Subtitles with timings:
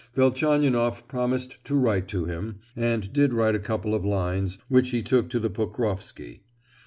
[0.15, 5.03] Velchaninoff promised to write to him, and did write a couple of lines, which he
[5.03, 6.41] took to the Pokrofsky.